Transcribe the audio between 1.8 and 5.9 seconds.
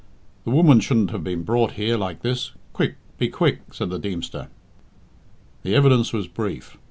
like this quick, be quick," said the Deemster. The